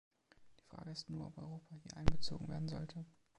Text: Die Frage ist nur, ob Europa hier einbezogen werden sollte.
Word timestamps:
Die 0.57 0.63
Frage 0.63 0.89
ist 0.89 1.11
nur, 1.11 1.27
ob 1.27 1.37
Europa 1.37 1.75
hier 1.75 1.95
einbezogen 1.95 2.47
werden 2.47 2.67
sollte. 2.67 3.05